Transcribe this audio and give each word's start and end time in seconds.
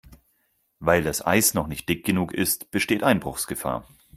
Weil 0.79 1.03
das 1.03 1.23
Eis 1.27 1.53
noch 1.53 1.67
nicht 1.67 1.87
dick 1.87 2.03
genug 2.03 2.33
ist, 2.33 2.71
besteht 2.71 3.03
Einbruchsgefahr. 3.03 3.87